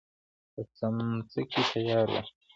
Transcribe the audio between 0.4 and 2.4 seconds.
په سمڅه کې تياره وه.